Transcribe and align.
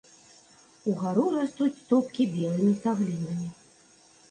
Угару 0.91 1.25
растуць 1.35 1.77
стопкі 1.83 2.27
белымі 2.33 2.73
цаглінамі. 2.83 3.47